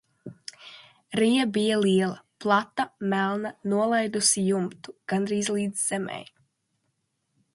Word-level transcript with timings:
Rija 1.19 1.43
bija 1.57 1.75
liela, 1.83 2.15
plata, 2.45 2.85
melna, 3.11 3.51
nolaidusi 3.75 4.47
jumtu 4.47 4.97
gandrīz 5.13 5.55
līdz 5.59 5.87
zemei. 5.93 6.23